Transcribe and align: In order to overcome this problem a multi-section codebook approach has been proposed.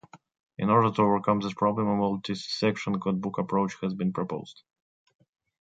In 0.57 0.71
order 0.71 0.89
to 0.89 1.01
overcome 1.03 1.41
this 1.41 1.53
problem 1.53 1.87
a 1.87 1.95
multi-section 1.95 2.99
codebook 2.99 3.37
approach 3.37 3.75
has 3.83 3.93
been 3.93 4.11
proposed. 4.11 4.63